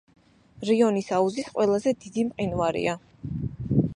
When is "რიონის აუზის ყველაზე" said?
0.69-1.95